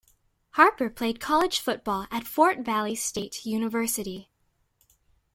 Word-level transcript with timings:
Harper 0.53 0.89
played 0.89 1.19
college 1.19 1.59
football 1.59 2.07
at 2.09 2.25
Fort 2.25 2.57
Valley 2.65 2.95
State 2.95 3.45
University. 3.45 4.31